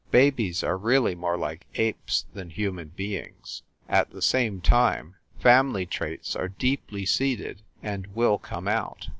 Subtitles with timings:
[0.09, 3.61] Babies are really more like apes than human beings.
[3.87, 9.09] At the same time, family traits are deeply seated and will come out.